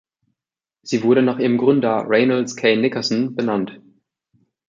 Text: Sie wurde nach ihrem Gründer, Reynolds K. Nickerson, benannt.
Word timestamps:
Sie 0.81 1.03
wurde 1.03 1.21
nach 1.21 1.37
ihrem 1.37 1.59
Gründer, 1.59 2.03
Reynolds 2.09 2.55
K. 2.55 2.75
Nickerson, 2.75 3.35
benannt. 3.35 3.79